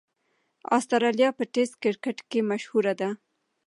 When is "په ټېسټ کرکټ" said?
1.37-2.17